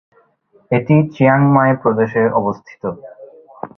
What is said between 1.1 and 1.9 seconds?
Chiang Mai